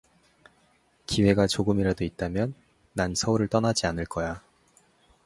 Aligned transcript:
기회가 1.05 1.45
조금이라도 1.45 2.03
있다면 2.03 2.55
난 2.93 3.13
서울을 3.13 3.47
떠나지 3.49 3.85
않을 3.85 4.05
거야. 4.05 4.41